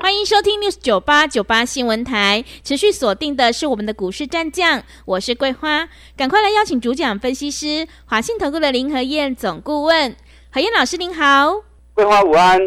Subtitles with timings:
[0.00, 10.14] 欢迎收听 News 九八九八新闻台，持续锁定的是我们的股市战将，我是桂花，赶快来邀请主讲分析师华信投顾的林和燕总顾问，
[10.52, 12.60] 何燕老师您好，桂花午安，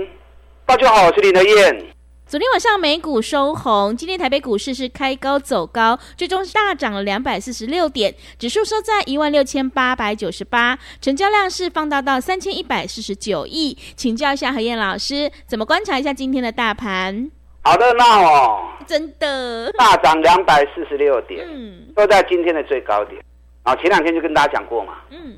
[0.65, 1.85] 大家好，我是林和燕。
[2.31, 13.77] 昨天晚上美股收红，今天台北股市是开高走高，最终大涨了两百四十六点，指数收在一万六千八百九十八，成交量是放大到三千一百四十九亿。
[13.97, 17.29] 请教一下何燕老师，怎么观察一下今天的大盘？
[17.63, 23.21] 好热闹哦，真的大涨两百四十六点，嗯，都在今天的最高点。
[23.63, 25.37] 啊，前两天就跟大家讲过嘛，嗯，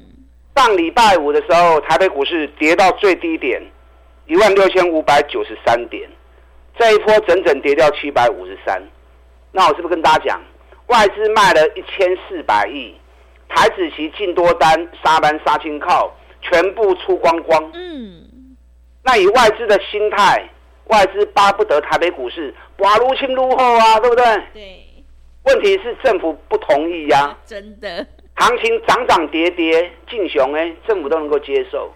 [0.56, 3.60] 上礼拜五的时候，台北股市跌到最低点
[4.28, 6.08] 一万六千五百九十三点。
[6.78, 8.82] 这一波整整跌掉七百五十三，
[9.52, 10.42] 那我是不是跟大家讲，
[10.88, 12.96] 外资卖了一千四百亿，
[13.48, 17.72] 台子期进多单杀单杀青靠，全部出光光。
[17.74, 18.56] 嗯，
[19.04, 20.50] 那以外资的心态，
[20.86, 24.26] 外资巴不得台北股市寡如清如后啊，对不对？
[24.54, 24.80] 对。
[25.44, 27.38] 问题是政府不同意呀。
[27.46, 28.06] 真的。
[28.36, 31.94] 行情涨涨跌跌，进熊哎，政府都能够接受。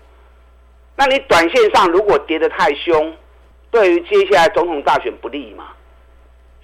[0.96, 3.16] 那你短线上如果跌得太凶？
[3.78, 5.66] 对于接下来总统大选不利嘛？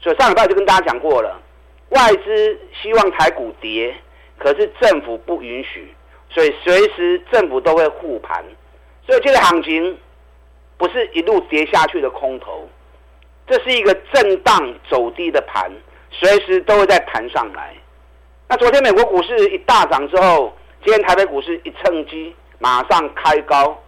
[0.02, 1.40] 所以上礼拜就跟大家讲过了，
[1.90, 3.96] 外资希望台股跌，
[4.40, 5.94] 可是政府不允许，
[6.32, 8.44] 所以随时政府都会护盘，
[9.06, 9.96] 所以这个行情
[10.76, 12.68] 不是一路跌下去的空头，
[13.46, 15.72] 这是一个震荡走低的盘，
[16.10, 17.76] 随时都会再弹上来。
[18.50, 20.52] 那昨天美国股市一大涨之后，
[20.84, 23.80] 今天台北股市一趁机马上开高，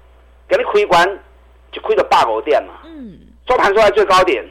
[0.48, 1.20] 给你亏关。
[1.72, 2.85] 就亏了八个点嘛，
[3.48, 4.44] 收盘收在最高点，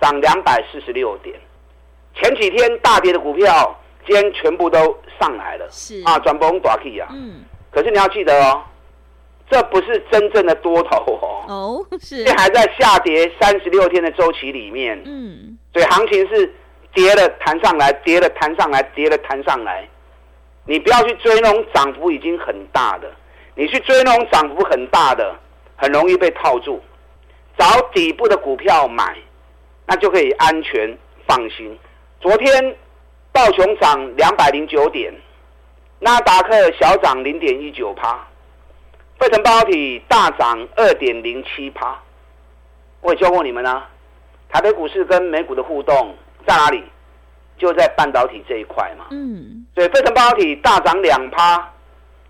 [0.00, 1.34] 涨两百四十六点。
[2.14, 4.78] 前几天大跌的股票，今天全部都
[5.18, 7.44] 上来了，是啊，转崩大 K 啊，嗯。
[7.70, 8.62] 可是你要记得哦，
[9.50, 16.54] 这不是真正的多头哦，哦，是，这还在下跌三十六天的周期里面，嗯，所以行情是
[16.94, 19.88] 跌了弹上来，跌了弹上来，跌了弹上来。
[20.64, 23.10] 你不要去追那种涨幅已经很大的，
[23.56, 25.34] 你去追那种涨幅很大的。
[25.74, 26.80] 很容易被套住，
[27.58, 29.16] 找底部的股票买，
[29.86, 31.78] 那就可以安全放心。
[32.20, 32.76] 昨天
[33.32, 35.12] 道琼涨两百零九点，
[35.98, 38.26] 纳达克小涨零点一九趴，
[39.18, 41.98] 费城半导体大涨二点零七趴。
[43.00, 43.88] 我也教过你们啊，
[44.48, 46.14] 台北股市跟美股的互动
[46.46, 46.82] 在哪里？
[47.58, 49.06] 就在半导体这一块嘛。
[49.10, 49.66] 嗯。
[49.74, 51.72] 所以费城半导体大涨两趴。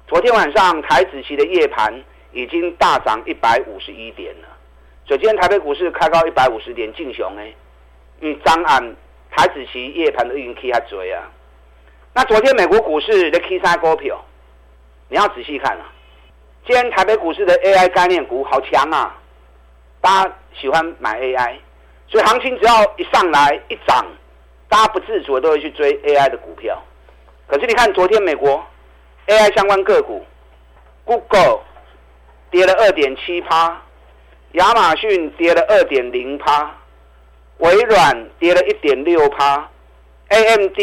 [0.09, 2.03] 昨天晚上台子期的夜盘。
[2.35, 4.49] 已经大涨一百五十一点了，
[5.05, 7.53] 所以今天台北股市开高一百五十点进雄哎，
[8.21, 8.97] 嗯，张安
[9.31, 11.29] 台子期夜盘都已经 K 下追啊。
[12.15, 14.25] 那昨天美国股市的 K 三股票，
[15.09, 15.91] 你要仔细看啊。
[16.67, 19.19] 今天台北股市的 AI 概念股好强啊，
[20.01, 21.57] 大家喜欢买 AI，
[22.07, 24.07] 所以行情只要一上来一涨，
[24.69, 26.81] 大家不自主的都会去追 AI 的股票。
[27.49, 28.65] 可是你看昨天美国
[29.27, 30.25] AI 相关个股
[31.05, 31.61] ，Google。
[32.51, 33.81] 跌了二点七趴，
[34.53, 36.71] 亚马逊跌了二点零趴，
[37.59, 39.69] 微软跌了一点六趴
[40.29, 40.79] ，AMD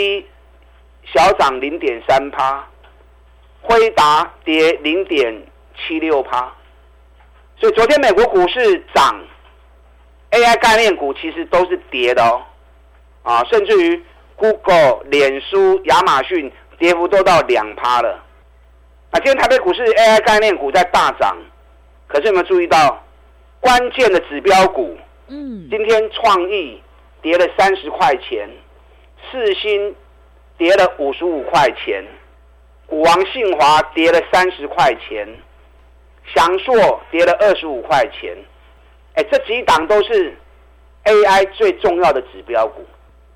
[1.14, 2.68] 小涨零点三趴，
[3.62, 5.44] 辉达跌零点
[5.78, 6.52] 七六趴。
[7.58, 9.24] 所以昨天美国股市涨
[10.32, 12.42] ，AI 概念股其实都是跌的哦，
[13.22, 14.04] 啊，甚至于
[14.36, 18.24] Google、脸书、亚马逊跌幅都到两趴了。
[19.12, 21.38] 啊，今天台北股市 AI 概念股在大涨。
[22.08, 23.04] 可是有没有注意到
[23.60, 24.98] 关键的指标股？
[25.28, 26.82] 嗯，今天创意
[27.22, 28.50] 跌了三十块钱，
[29.30, 29.96] 四星
[30.58, 32.04] 跌了五十五块钱，
[32.88, 35.28] 股王信华跌了三十块钱，
[36.34, 38.36] 翔硕跌了二十五块钱。
[39.16, 40.36] 哎，这几档都是
[41.04, 42.86] AI 最重要的指标股。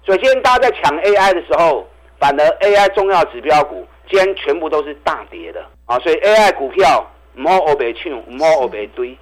[0.05, 1.87] 所以今天大家在抢 AI 的时候，
[2.19, 5.99] 反而 AI 重要指标股今天全部都是大跌的啊！
[5.99, 7.07] 所以 AI 股票。
[7.35, 9.17] 莫欧北唱，莫欧北堆，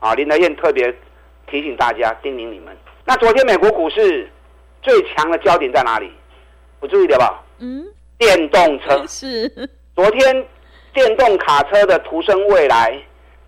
[0.00, 0.14] 啊！
[0.14, 0.92] 林德燕特别
[1.46, 2.76] 提醒大家，叮咛你们。
[3.04, 4.28] 那昨天美国股市
[4.82, 6.10] 最强的焦点在哪里？
[6.80, 7.42] 我注意了吧？
[7.58, 7.86] 嗯，
[8.18, 9.48] 电动车是。
[9.94, 10.46] 昨天
[10.94, 12.98] 电动卡车的途生未来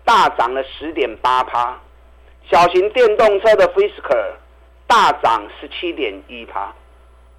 [0.05, 1.79] 大涨了十点八趴，
[2.47, 4.33] 小型电动车的 Fisker
[4.85, 6.71] 大涨十七点一趴。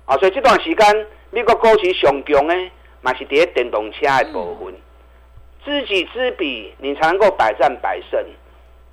[0.07, 2.71] 啊，所以这段时间美国股市上强呢，
[3.01, 4.75] 嘛是跌电动车的部分，
[5.65, 8.21] 知己知彼，你才能够百战百胜。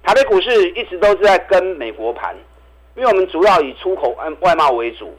[0.04, 2.36] 台北股市一直都是在跟美国盘，
[2.96, 5.16] 因为我们主要以出口外外贸为主。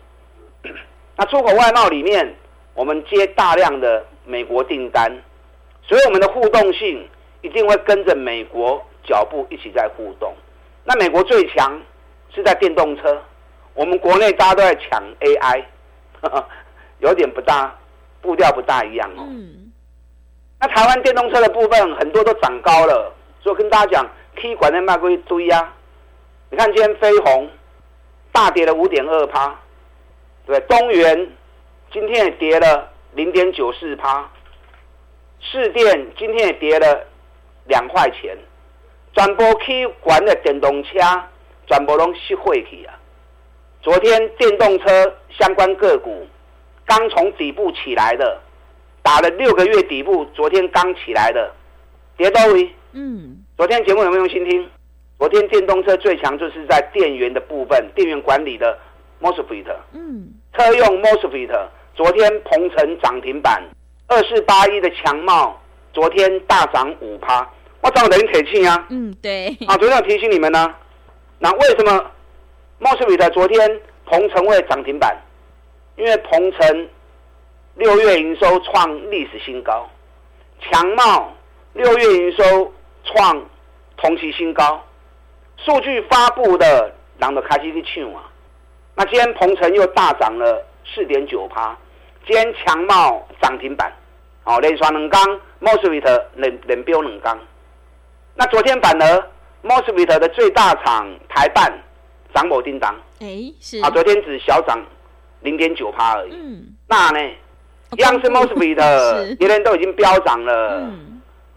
[1.16, 2.34] 那出口外贸里面，
[2.74, 5.10] 我们接大量的美国订单，
[5.82, 7.08] 所以我们的互动性
[7.42, 10.34] 一定会跟着美国脚步一起在互动。
[10.84, 11.80] 那美国最强
[12.34, 13.22] 是在电动车，
[13.74, 15.64] 我们国内大家都在抢 AI，
[16.98, 17.78] 有点不大
[18.20, 19.28] 步调不大一样哦。
[20.58, 24.10] 那台湾电动车的部分很多都涨高了，所以跟大家讲。
[24.36, 25.72] K 管的卖过一堆呀，
[26.50, 27.50] 你看今天飞鸿
[28.32, 29.58] 大跌了五点二趴，
[30.46, 31.30] 对，东元
[31.92, 34.28] 今天也跌了零点九四趴，
[35.40, 37.06] 市电今天也跌了
[37.66, 38.36] 两块钱，
[39.12, 40.98] 转播 K 管的电动车
[41.66, 42.98] 转播拢吸回去啊！
[43.82, 46.26] 昨天电动车相关个股
[46.86, 48.40] 刚从底部起来的，
[49.02, 51.52] 打了六个月底部，昨天刚起来的，
[52.16, 52.74] 跌多位？
[52.92, 53.41] 嗯。
[53.56, 54.66] 昨天节目有没有用心听？
[55.18, 58.76] 昨天电动车最强就是在电源的部分，电源管理的
[59.20, 59.66] mosfet。
[59.92, 61.68] 嗯，车用 mosfet。
[61.94, 63.62] 昨天鹏程涨停板，
[64.08, 65.60] 二四八一的强茂，
[65.92, 67.48] 昨天大涨五趴。
[67.82, 68.86] 我早等于铁气啊。
[68.88, 69.48] 嗯，对。
[69.66, 70.74] 啊，昨天我提醒你们呢。
[71.38, 72.10] 那为什么
[72.80, 75.14] mosfet 昨天鹏程会涨停板？
[75.96, 76.88] 因为鹏程
[77.74, 79.88] 六月营收创历史新高，
[80.62, 81.32] 强茂
[81.74, 82.72] 六月营收
[83.04, 83.42] 创。
[83.98, 84.82] 同期新高，
[85.58, 88.24] 数据发布的，让的开始去抢啊！
[88.96, 91.76] 那今天鹏城又大涨了四点九趴，
[92.26, 93.92] 今天强茂涨停板，
[94.42, 95.22] 哦，连刷两钢
[95.60, 97.38] m o s f e t 连连标两钢。
[98.34, 99.06] 那昨天反而
[99.60, 101.72] m o s f e t 的最大厂台办
[102.34, 104.84] 涨某叮当，哎，是啊，昨天只小涨
[105.42, 106.32] 零点九趴而已。
[106.32, 107.20] 嗯，那呢，
[107.92, 110.80] 一样是 m o s f e t 别人都已经飙涨了。
[110.80, 111.11] 嗯。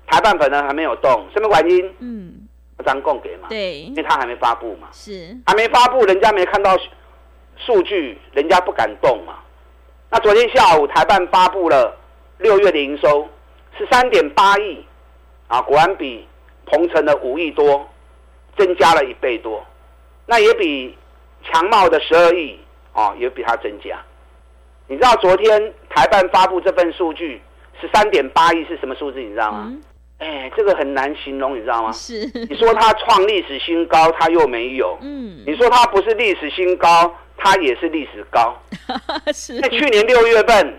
[0.08, 1.96] 台半粉呢还没有动，什么原因？
[2.00, 2.34] 嗯，
[2.86, 6.78] 张供给嘛，对，因为他还没发布嘛，是还没发布，人家没看到
[7.58, 9.40] 数据，人家不敢动嘛。
[10.12, 11.98] 那昨天下午台办发布了
[12.38, 13.28] 六月的营收
[13.78, 14.86] 十三点八亿，
[15.48, 16.28] 啊，果然比
[16.66, 17.88] 鹏程的五亿多
[18.58, 19.66] 增加了一倍多，
[20.26, 20.98] 那也比
[21.44, 22.60] 强茂的十二亿
[22.94, 24.00] 啊也比它增加。
[24.88, 27.42] 你知道昨天台办发布这份数据
[27.82, 29.20] 十三点八亿是什么数字？
[29.20, 29.74] 你知道吗？
[30.18, 31.92] 哎，这个很难形容，你知道吗？
[31.92, 32.26] 是。
[32.50, 34.98] 你说它创历史新高，它又没有。
[35.02, 35.44] 嗯。
[35.46, 38.56] 你说它不是历史新高，它也是历史高。
[39.34, 39.60] 是。
[39.60, 40.74] 在去年六月份，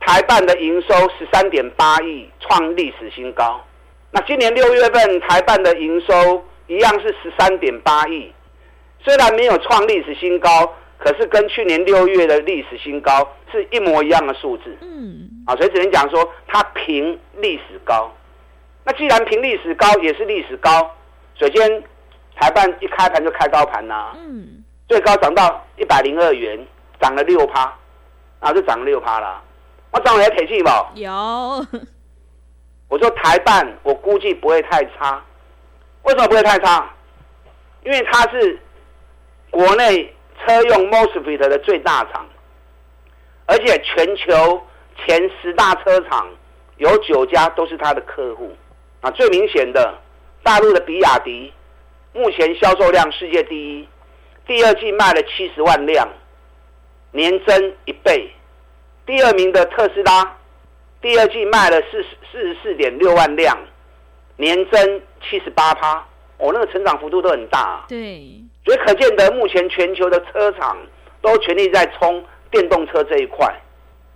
[0.00, 3.58] 台办的营收十三点八亿，创历史新高。
[4.10, 8.30] 那今年六月份，台办的营收一样是十三点八亿，
[9.02, 14.76] 虽然没有创历史新高，可是跟去年六月的历史新高是一模一样的数字。
[14.82, 15.26] 嗯。
[15.46, 18.12] 啊，所以只能讲说它平历史高。
[18.84, 20.94] 那既然平历史高也是历史高，
[21.36, 21.82] 首先
[22.36, 26.66] 台办一开盘就开高盘呐，嗯，最高涨到一百零二元，
[27.00, 27.72] 涨了六趴，
[28.40, 29.42] 啊，就涨了六趴啦。
[29.90, 30.68] 我涨了铁气不？
[30.94, 31.66] 有。
[32.88, 35.22] 我说台办，我估计不会太差。
[36.02, 36.90] 为什么不会太差？
[37.84, 38.58] 因为它是
[39.50, 40.14] 国内
[40.44, 42.26] 车用 mosfet 的最大厂，
[43.46, 44.62] 而且全球
[44.98, 46.28] 前十大车厂
[46.76, 48.54] 有九家都是它的客户。
[49.04, 49.98] 啊，最明显的，
[50.42, 51.52] 大陆的比亚迪，
[52.14, 53.88] 目前销售量世界第一，
[54.46, 56.08] 第二季卖了七十万辆，
[57.12, 58.30] 年增一倍。
[59.04, 60.38] 第二名的特斯拉，
[61.02, 63.54] 第二季卖了四十四十四点六万辆，
[64.38, 66.02] 年增七十八趴。
[66.38, 67.84] 哦，那个成长幅度都很大。
[67.86, 70.78] 对，所以可见得目前全球的车厂
[71.20, 73.54] 都全力在冲电动车这一块。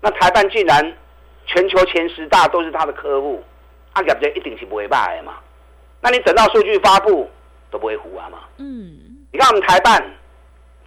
[0.01, 0.97] 那台办竟然
[1.45, 3.45] 全球前十大都是他的客户。
[3.95, 5.35] 他感觉一定是不会卖嘛，
[6.01, 7.29] 那你等到数据发布
[7.71, 8.39] 都不会糊啊嘛。
[8.59, 8.97] 嗯，
[9.33, 10.03] 你看我们台办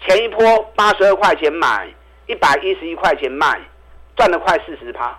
[0.06, 1.88] 前一波八十二块钱买，
[2.28, 3.60] 一百一十一块钱卖，
[4.16, 5.18] 赚了快四十趴。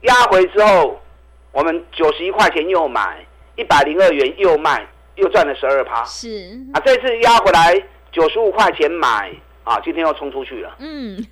[0.00, 1.00] 压回之后，
[1.52, 6.04] 我们九十一块钱又买，一百零二元又卖，又赚了十二趴。
[6.04, 10.74] 是啊，这次压回来九十五块钱买，啊，今天又冲出去了。
[10.80, 11.24] 嗯，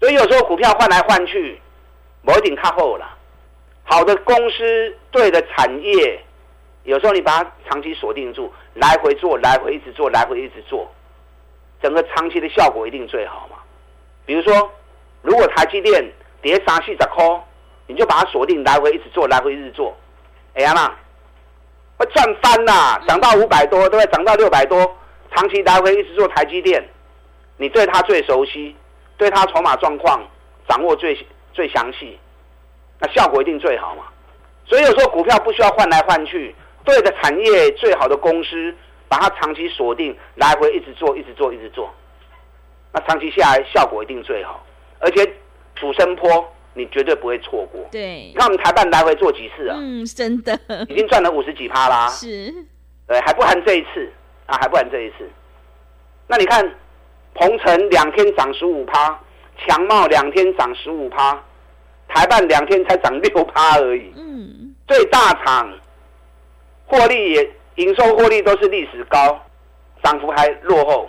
[0.00, 1.60] 所以有时候股票换来换去，
[2.22, 3.17] 某一点靠后了。
[3.90, 6.22] 好的公司，对的产业，
[6.82, 10.86] 有时候你把它长期锁定住，来回做，来回一直做，来回一直做，
[11.80, 13.56] 整个长期的效果一定最好嘛。
[14.26, 14.70] 比如说，
[15.22, 16.04] 如果台积电
[16.42, 17.24] 跌三四十块，
[17.86, 19.96] 你就把它锁定，来回一直做，来回一直做，
[20.52, 20.94] 哎呀嘛，
[21.96, 23.00] 会赚翻呐！
[23.08, 24.12] 涨到五百多，对不对？
[24.12, 24.94] 涨到六百多，
[25.34, 26.86] 长期来回一直做台积电，
[27.56, 28.76] 你对它最熟悉，
[29.16, 30.22] 对它筹码状况
[30.68, 32.18] 掌握最最详细。
[33.00, 34.04] 那效果一定最好嘛。
[34.64, 38.74] 所以有时候股票不需要换来换去，对的产业最好的公司，
[39.08, 41.90] 把它长期锁定，来回一直做，一直做，一直做，
[42.92, 44.64] 那长期下来效果一定最好，
[44.98, 45.24] 而且
[45.74, 47.80] 主升坡你绝对不会错过。
[47.90, 49.76] 对，你看我们台办来回做几次啊？
[49.78, 52.08] 嗯，真的已经赚了五十几趴啦。
[52.12, 52.52] 是，
[53.06, 54.10] 对，还不含这一次
[54.46, 55.28] 啊，还不含这一次。
[56.26, 56.74] 那你看，
[57.34, 59.18] 鹏程两天涨十五趴，
[59.66, 61.42] 强茂两天涨十五趴，
[62.08, 64.12] 台办两天才涨六趴而已。
[64.16, 65.72] 嗯，最大厂
[66.86, 69.38] 获利也营收获利都是历史高，
[70.02, 71.08] 涨幅还落后，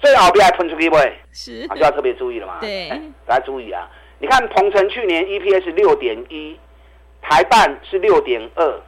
[0.00, 0.96] 所以后边还喷出去不？
[1.32, 2.58] 是啊，就要特别注意了嘛。
[2.60, 3.88] 对哎大家注意啊！
[4.18, 6.58] 你看鹏城去年 EPS 六点一，
[7.22, 8.80] 台办是六点二，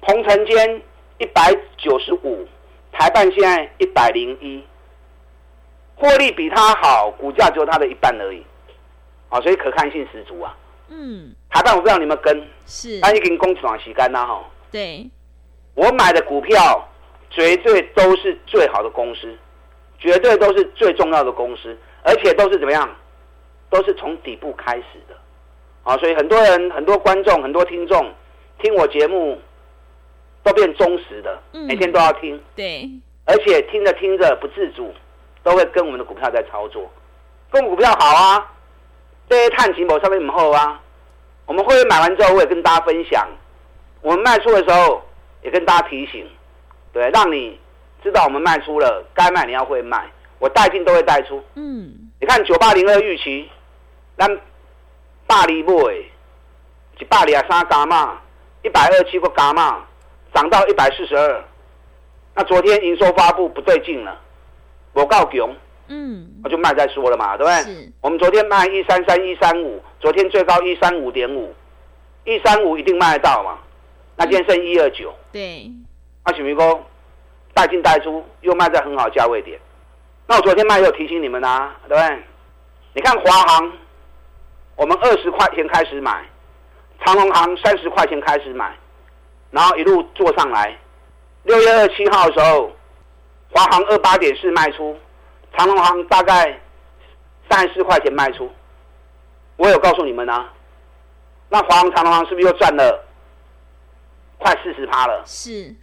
[0.00, 0.82] 鹏城间
[1.18, 2.46] 一百九十五，
[2.92, 4.62] 台办现在一百零一，
[5.94, 8.44] 获利比它好，股价只有它的一半而已，
[9.28, 10.56] 啊，所以可看性十足啊！
[10.88, 14.44] 嗯，台办我不知道你们跟，是，但已经公司往洗干啦哈。
[14.70, 15.08] 对，
[15.74, 16.88] 我买的股票
[17.30, 19.36] 绝对都是最好的公司，
[19.98, 22.88] 绝对都是最重要的公司，而且都是怎么样？
[23.68, 25.16] 都是从底部开始的，
[25.82, 28.08] 啊，所以很多人、很多观众、很多听众
[28.60, 29.36] 听我节目
[30.44, 31.66] 都变忠实的，嗯。
[31.66, 32.88] 每天都要听，对，
[33.24, 34.94] 而且听着听着不自主，
[35.42, 36.88] 都会跟我们的股票在操作，
[37.50, 38.54] 跟股票好啊，
[39.28, 40.80] 这些探情某上面很厚啊，
[41.46, 43.26] 我们会员买完之后，我也跟大家分享，
[44.00, 45.02] 我们卖出的时候
[45.42, 46.28] 也跟大家提醒，
[46.92, 47.58] 对，让你
[48.02, 50.06] 知道我们卖出了，该卖你要会卖，
[50.38, 51.42] 我带进都会带出。
[51.54, 53.50] 嗯，你看九八零二预期，
[54.16, 54.40] 咱
[55.26, 55.72] 大利买，
[56.98, 58.20] 一百二十三加码，
[58.62, 59.84] 一百二七个加码，
[60.32, 61.44] 涨到一百四十二。
[62.34, 64.20] 那昨天营收发布不对劲了，
[64.92, 65.54] 我告囧，
[65.88, 67.92] 嗯，我就卖再说了嘛，对不对？
[68.00, 71.54] 我们昨天卖一三三一三五，昨天最高一三五点五，
[72.24, 73.58] 一三五一定卖得到嘛？
[74.16, 75.70] 那今天剩一二九，对，
[76.24, 76.80] 那许明哥
[77.52, 79.58] 带进带出，又卖在很好价位点。
[80.26, 82.22] 那我昨天卖有提醒你们啊，对不对？
[82.94, 83.72] 你看华航，
[84.74, 86.24] 我们二十块钱开始买，
[87.04, 88.74] 长隆航三十块钱开始买，
[89.50, 90.76] 然后一路做上来。
[91.44, 92.72] 六月二七号的时候，
[93.52, 94.96] 华航二八点四卖出，
[95.56, 96.58] 长隆行大概
[97.50, 98.50] 三十四块钱卖出。
[99.56, 100.52] 我有告诉你们啊，
[101.48, 103.04] 那华航、长隆行是不是又赚了
[104.38, 105.22] 快四十趴了？
[105.24, 105.74] 是，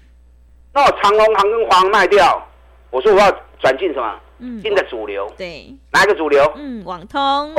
[0.72, 2.48] 那我长隆行跟华航卖掉，
[2.92, 4.20] 我说我要转进什么？
[4.40, 6.44] 嗯，新的主流，对，哪一个主流？
[6.56, 7.56] 嗯，网通，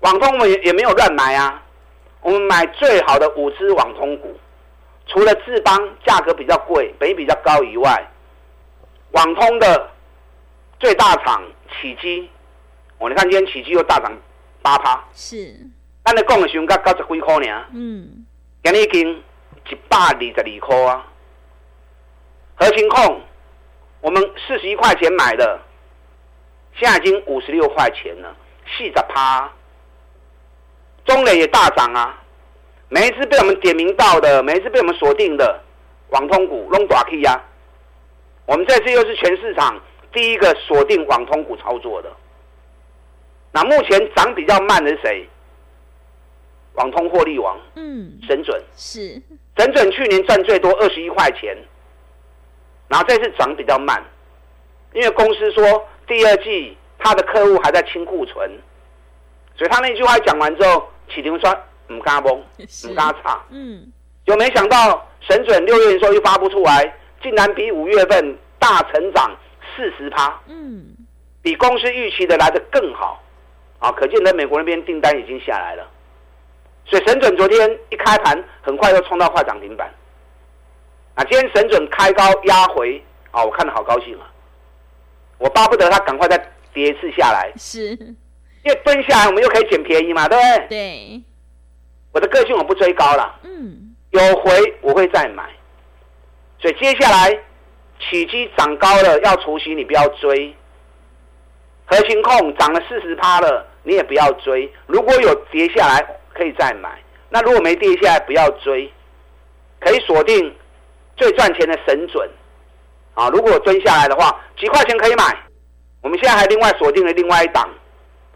[0.00, 1.62] 网通我们也也没有乱买啊，
[2.20, 4.36] 我们买最好的五只网通股，
[5.06, 8.10] 除了智邦价格比较贵、本益比较高以外，
[9.12, 9.90] 网通的
[10.78, 11.42] 最大厂
[11.80, 12.30] 起基，
[12.98, 14.12] 哦，你看今天起基又大涨
[14.62, 15.54] 八趴，是，
[16.04, 18.26] 咱咧讲的时候，才九十几块呢，嗯，
[18.62, 19.22] 今日已经
[19.70, 21.04] 一百二十二块啊。
[22.54, 23.20] 核心控，
[24.00, 25.60] 我们四十一块钱买的，
[26.76, 28.34] 现在已经五十六块钱了，
[28.66, 29.50] 四十趴。
[31.04, 32.20] 中磊也大涨啊，
[32.88, 35.60] 每一次被我们点名到的，每一次被我们锁定的
[36.10, 37.40] 网通股拢大 K 呀。
[38.44, 39.80] 我们这次又是全市场
[40.12, 42.10] 第一个锁定网通股操作的。
[43.52, 45.28] 那目前涨比较慢的是谁？
[46.74, 49.20] 网通获利王嗯，神准，是，
[49.56, 51.56] 神准去年赚最多二十一块钱，
[52.86, 54.00] 然后这次涨比较慢，
[54.92, 58.48] 因为公司说第二季他的客户还在清库存，
[59.56, 61.52] 所以他那句话讲完之后，启停说
[61.88, 62.92] 唔敢崩，是。
[62.92, 63.90] 唔敢差，嗯，
[64.24, 69.36] 就没想到神准六月的时候又发布出来，竟然比五月份大成长
[69.78, 70.84] 四十趴，嗯，
[71.40, 73.22] 比公司预期的来的更好，
[73.78, 75.88] 啊，可见在美国那边订单已经下来了。
[76.84, 79.88] 所以神准昨天一开盘，很快就冲到快涨停板。
[81.14, 84.26] 啊，今天神准开高压回，啊，我看的好高兴啊！
[85.38, 86.36] 我巴不得它赶快再
[86.72, 87.90] 跌一次下来，是，
[88.64, 90.66] 因为蹲下来我们又可以捡便宜嘛，对不对？
[90.68, 91.22] 对，
[92.12, 95.48] 我的个性我不追高了，嗯，有回我会再买。
[96.60, 97.38] 所以接下来
[97.98, 100.54] 起基涨高了要除息，你不要追。
[101.86, 104.70] 核心控涨了四十趴了，你也不要追。
[104.86, 106.98] 如果有跌下来，可以再买。
[107.30, 108.92] 那如果没跌下来，不要追，
[109.80, 110.54] 可以锁定
[111.16, 112.28] 最赚钱的神准。
[113.14, 115.36] 啊，如果蹲下来的话，几块钱可以买。
[116.02, 117.68] 我们现在还另外锁定了另外一档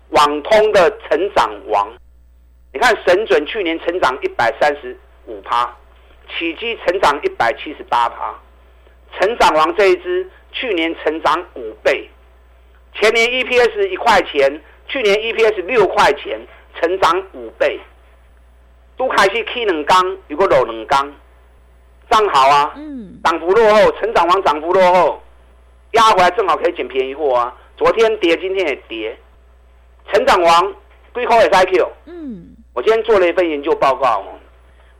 [0.09, 1.93] 网通的成长王。
[2.73, 5.73] 你看神准去年成长一百三十五趴，
[6.27, 8.35] 起基成长一百七十八趴，
[9.19, 12.09] 成长王这一支去年成长五倍，
[12.95, 16.41] 前年 EPS 一块钱，去年 EPS 六块钱，
[16.81, 17.79] 成长五倍。
[18.97, 21.13] 都开始起两缸，如果落两缸，
[22.11, 22.73] 正好啊。
[22.77, 23.19] 嗯。
[23.25, 25.23] 涨幅落后，成长王涨幅落后，
[25.93, 27.57] 压回来正好可以捡便宜货啊。
[27.77, 29.19] 昨天跌，今天也跌。
[30.13, 30.75] 成长王
[31.13, 31.89] 对口也是 IQ。
[32.05, 32.55] 嗯。
[32.75, 34.23] 我今天做了一份研究报告，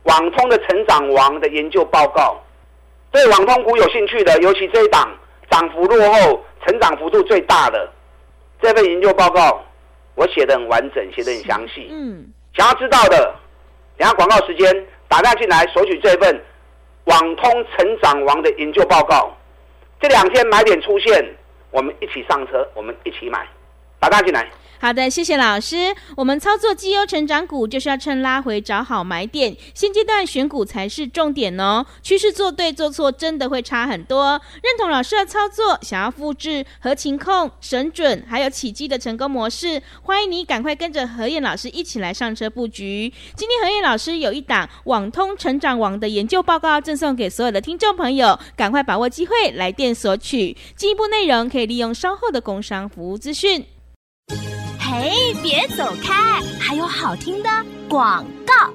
[0.03, 2.43] 网通的成长王的研究报告，
[3.13, 5.07] 对网通股有兴趣的，尤其这一档
[5.49, 7.87] 涨幅落后、成长幅度最大的
[8.59, 9.63] 这份研究报告，
[10.15, 11.87] 我写的很完整，写的很详细。
[11.91, 12.25] 嗯。
[12.55, 13.35] 想要知道的，
[13.97, 16.43] 等下广告时间打电话进来索取这份
[17.05, 19.31] 网通成长王的研究报告。
[20.01, 21.23] 这两天买点出现，
[21.69, 23.47] 我们一起上车，我们一起买，
[23.99, 24.49] 打电话进来。
[24.83, 25.95] 好的，谢谢老师。
[26.17, 29.55] 我们操作绩优成长股，就是要趁拉回找好买点。
[29.73, 31.85] 现阶段选股才是重点哦。
[32.01, 34.31] 趋势做对做错，真的会差很多。
[34.61, 43.13] 认同老师的操作，想要复制和情控、神准还有起机的成功模式，欢迎你赶快跟着何燕老师一起来上车布局。
[43.37, 50.57] 今天何燕老师有一档网通成长网的研究报告赠送给所有的听众朋友，赶快把握机会来电索取。
[50.75, 53.65] 进一步内容可以利用稍后的工商服务资讯。
[54.93, 55.09] 哎，
[55.41, 56.39] 别走开！
[56.59, 57.49] 还有好听的
[57.89, 58.71] 广告。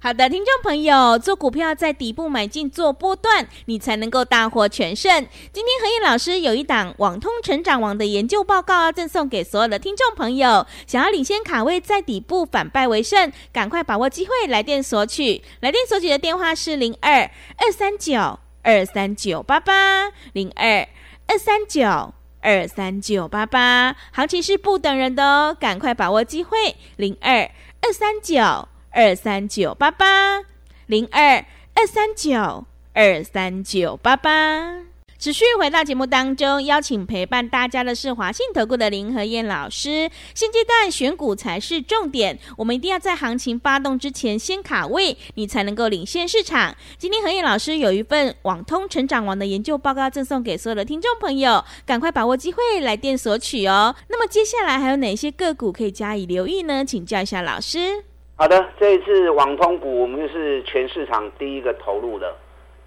[0.00, 5.24] 好的，听众朋友，做股票在底部买进做波段，你才能够大获全胜。
[5.52, 15.40] 今天何燕老师有一档网通成长网的研究报告要赠送给所有的听众朋友，想要领先卡位在底部反败为胜，赶快把握机会来电索取。
[15.60, 20.88] 来电索取的电话是零二二三九二三九八八零二
[21.28, 22.12] 二三九。
[22.42, 26.76] 二三九八八，行情是不等人的哦，赶快把握机会。
[26.96, 30.40] 零二二三九二三九八八，
[30.86, 31.44] 零二
[31.74, 34.91] 二三九二三九八八。
[35.22, 40.10] 持续回到节目当中，邀请陪伴大家的是华信投顾的林和燕老师。
[40.34, 46.74] 现阶段选股才是重点，我们一定要在行情发动之前先卡位，你才能够领先市场。
[46.98, 53.94] 今天和燕老师有一份网通成长网的研究报告赠送给所有的听众朋友，赶快把握机会来电索取哦。
[54.08, 56.84] 那么接下来还有哪些个股可以加以留意呢？
[56.84, 58.02] 请教一下老师。
[58.34, 62.34] 好的，这一次网通股我们是全市场第一个投入的，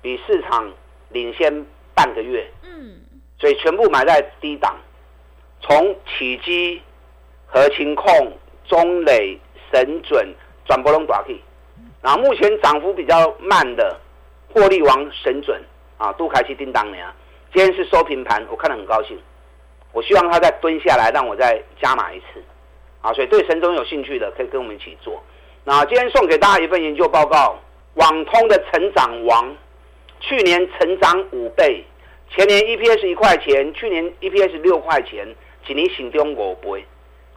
[0.02, 0.70] 比市场
[1.12, 1.66] 领先。
[1.96, 3.00] 半个月，嗯，
[3.40, 4.76] 所以全部买在低档，
[5.62, 6.82] 从起基、
[7.48, 9.40] 和情控、中磊、
[9.72, 10.28] 神准
[10.66, 11.40] 转波龙短 K，
[12.02, 13.98] 然后目前涨幅比较慢的
[14.54, 15.60] 获利王神准
[15.98, 17.14] 啊，都开始叮当了呀。
[17.54, 19.18] 今天是收平盘，我看得很高兴。
[19.94, 22.44] 我希望他再蹲下来，让我再加码一次
[23.02, 23.14] 啊。
[23.14, 25.24] 所以对神准有兴趣的，可以跟我们一起做。
[25.64, 27.58] 那今天送给大家一份研究报告，
[27.94, 29.56] 网通的成长王。
[30.28, 31.84] 去年成长五倍，
[32.32, 35.28] 前年 EPS 一块钱，去年 EPS 六块钱，
[35.68, 36.84] 今年新中国倍，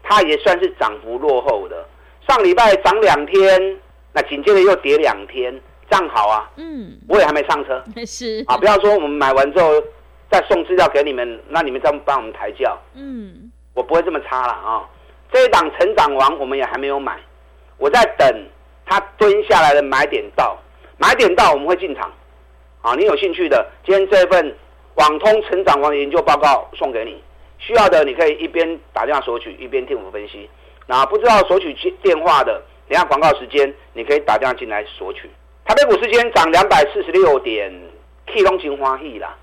[0.02, 1.86] 它也算是涨幅落后的。
[2.26, 3.76] 上礼拜涨两天，
[4.14, 5.54] 那紧接着又跌两天，
[5.90, 6.50] 这样好啊。
[6.56, 7.84] 嗯，我也还没上车。
[8.06, 9.70] 是啊，不要说我们买完之后
[10.30, 12.78] 再送资料给你们，那你们再帮我们抬轿。
[12.94, 14.88] 嗯，我不会这么差了啊。
[15.30, 17.18] 这一档成长王我们也还没有买，
[17.76, 18.46] 我在等
[18.86, 20.58] 它蹲下来的买点到，
[20.96, 22.10] 买点到我们会进场。
[22.80, 24.54] 啊，你有兴趣的，今天这份
[24.94, 27.20] 网通成长王研究报告送给你，
[27.58, 30.48] 需要的你可以一边打电话索取，一边听我们分析。
[30.86, 35.28] 那不知道索取电话的，等下广告时间你可以打电话进来索取。
[35.64, 37.70] 台北股市今天涨两百四十六点
[38.26, 39.36] ，K 龙情欢喜啦。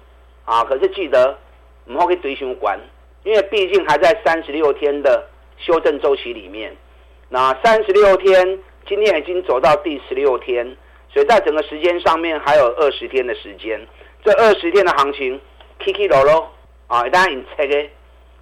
[0.45, 1.37] 啊，可是记得
[1.85, 2.79] 唔好去追相关，
[3.23, 6.73] 因为毕竟还在三十六天的修正周期里面。
[7.27, 10.75] 那三十六天，今天已经走到第十六天。
[11.09, 13.79] 所以在整个时间上面还有二十天的时间，
[14.23, 15.39] 这二十天的行情
[15.83, 16.51] 起起落落
[16.87, 17.89] 啊，一旦用测的，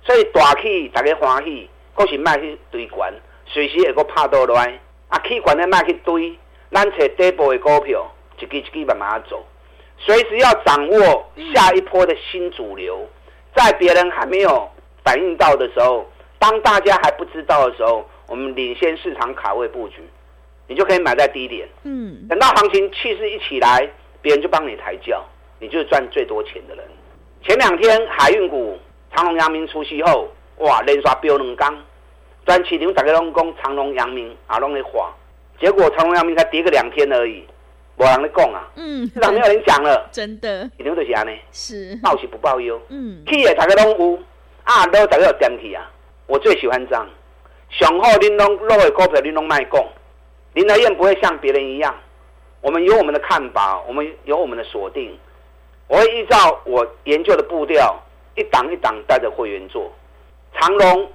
[0.02, 3.14] 所以大起大家欢喜，可是卖去堆关，
[3.46, 6.38] 随时会个拍倒来，啊起关的卖去堆，
[6.72, 9.46] 咱找底部的股票，一支一支慢慢走，
[10.00, 13.08] 随时要掌握下一波的新主流，
[13.56, 14.68] 在别人还没有
[15.04, 16.06] 反应到的时候，
[16.40, 20.02] 当大家还不知道的时候，我们领先市场卡位布局。
[20.68, 23.88] 你就可以买在低点，嗯，等到行情气势一起来，
[24.22, 25.24] 别人就帮你抬轿，
[25.60, 26.86] 你就是赚最多钱的人。
[27.44, 28.80] 前两天海运股
[29.14, 31.78] 长隆、阳明出息后，哇，连刷飙两缸，
[32.46, 35.14] 短期场大家拢讲长隆、阳明啊，拢在滑，
[35.60, 37.44] 结果长隆、阳明才跌个两天而已，
[37.98, 42.00] 没人在讲啊，嗯，市场没有人讲了，真的，一定就是安尼，是。
[42.02, 44.20] 报喜不报忧，嗯，企业大家拢有，
[44.64, 45.92] 啊，都大家有点去啊，
[46.26, 47.06] 我最喜欢这样，
[47.70, 49.86] 上好恁拢落的股票恁拢卖讲。
[50.54, 51.96] 林德燕不会像别人一样，
[52.62, 55.18] 我们有我们的看法，我们有我们的锁定。
[55.88, 58.00] 我会依照我研究的步调，
[58.36, 59.92] 一档一档带着会员做。
[60.60, 61.12] 长隆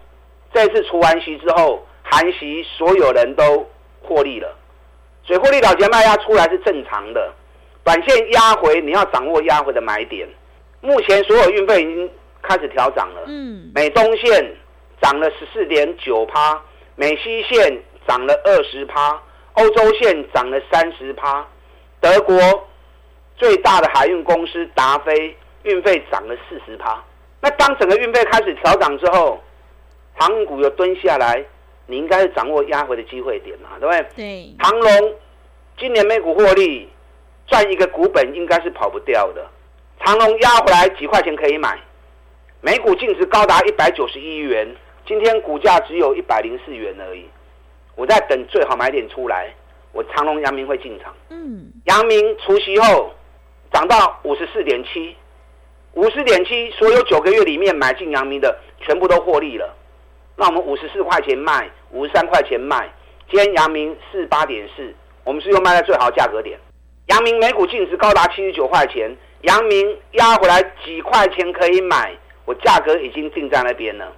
[0.52, 3.66] 这次除完息之后，含息所有人都
[4.02, 4.54] 获利了，
[5.24, 7.32] 所以获利了结卖压出来是正常的。
[7.84, 10.28] 短线压回，你要掌握压回的买点。
[10.80, 12.10] 目前所有运费已经
[12.42, 13.22] 开始调涨了。
[13.26, 14.54] 嗯，美东线
[15.00, 16.60] 涨了十四点九趴，
[16.96, 19.20] 美西线涨了二十趴，
[19.58, 21.44] 欧洲线涨了三十趴，
[22.00, 22.38] 德国
[23.36, 27.02] 最大的海运公司达飞运费涨了四十趴。
[27.40, 29.42] 那当整个运费开始调涨之后，
[30.14, 31.44] 航运股又蹲下来，
[31.86, 34.06] 你应该是掌握压回的机会点嘛，对不对？
[34.14, 34.56] 对。
[34.60, 35.14] 长龙
[35.76, 36.88] 今年每股获利
[37.48, 39.44] 赚一个股本，应该是跑不掉的。
[40.04, 41.76] 长龙压回来几块钱可以买，
[42.60, 44.68] 每股净值高达一百九十一元，
[45.04, 47.28] 今天股价只有一百零四元而已。
[47.98, 49.52] 我在等最好买点出来，
[49.90, 51.12] 我长隆、阳明会进场。
[51.30, 53.12] 嗯，阳明除夕后
[53.72, 55.16] 涨到五十四点七，
[55.94, 59.74] 五十点七，所有九个月里面买进阳明的全部都获利了。
[60.36, 62.88] 那我们五十四块钱卖，五十三块钱卖，
[63.28, 66.56] 今天阳明四八点四，我们是又卖在最好价格点。
[67.06, 69.10] 阳明每股净值高达七十九块钱。
[69.42, 72.12] 阳明压回来几块钱可以买，
[72.44, 74.12] 我价格已经定在那边了，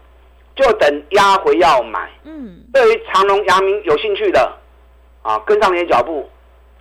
[0.54, 2.10] 就等压回要买。
[2.24, 4.52] 嗯，对于长隆、阳明有兴趣的，
[5.22, 6.28] 啊，跟上你的脚步。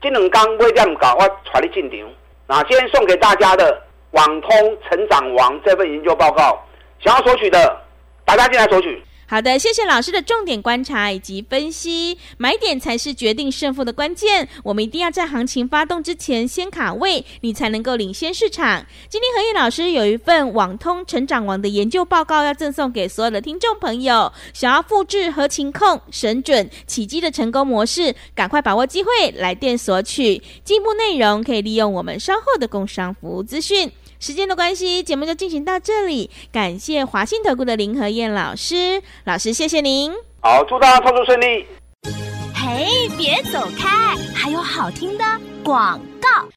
[0.02, 2.10] 金冷刚微这样搞，我传你进场。
[2.48, 6.58] 那今天送给大家的网通成长王这份研究报告，
[7.00, 7.82] 想要索取的，
[8.26, 9.04] 大家进来索取。
[9.32, 14.50] 好的，谢谢老师的重点观察以及分析，买点才是决定胜负的关键。
[14.64, 18.84] 我们一定要在行情发动之前先卡位，你才能够领先市场。
[19.08, 30.42] 今天何燕老师有一份网通成长网的研究报告要赠送给所有的听众朋友，想要复制合情控、神准、起机的成功模式，赶快把握机会来电索取。
[30.64, 33.92] 进一步内容可以利用我们稍后的工商服务资讯。
[34.20, 36.30] 时间的关系，节目就进行到这里。
[36.52, 40.12] 感谢华信投顾的林和燕老师，老师谢谢您。
[40.42, 41.66] 好，祝大家操作顺利。
[42.54, 45.24] 嘿，别走开，还有好听的
[45.64, 46.50] 广告。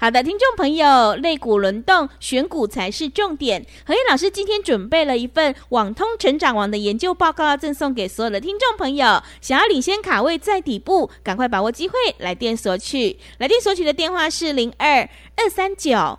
[0.00, 3.66] 好的，听众朋友，肋骨轮动，选股才是重点。
[3.84, 9.22] 何燕老师今天准备了一份网通成长网的研究报告，要赠送给所有的听众朋友。
[9.42, 13.18] 想要领先卡位在底部，赶快把握机会，来电索取。
[13.36, 15.06] 来电索取的电话是零二
[15.36, 16.18] 二三九。